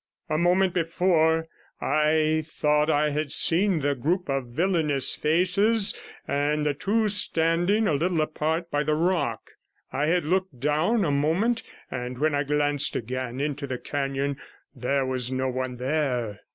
[0.31, 1.47] A moment before
[1.79, 5.95] I thought I had seen the group of villainous faces,
[6.27, 9.51] and the two standing, a little apart, by the rock;
[9.93, 11.61] I had looked down a moment,
[11.91, 14.37] and when I glanced again into the canon
[14.75, 16.39] there was no one there.